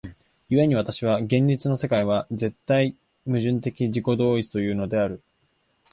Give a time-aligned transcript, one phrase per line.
[0.49, 2.95] 故に私は現実の世界は絶対
[3.27, 5.21] 矛盾的自己同一というのである。